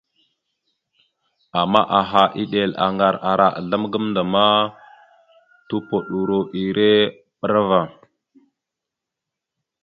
Ama 1.61 1.81
aha, 1.99 2.23
eɗel, 2.41 2.71
aŋgar 2.85 3.15
ara 3.31 3.47
azzlam 3.59 3.83
gamənda 3.91 4.23
ma 4.33 4.45
tupoɗoro 5.67 6.39
ere 6.63 6.91
bra 7.39 7.59
ava. 7.63 7.81